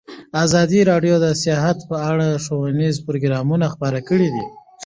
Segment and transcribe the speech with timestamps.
[0.45, 4.29] ازادي راډیو د سیاست په اړه ښوونیز پروګرامونه خپاره کړي.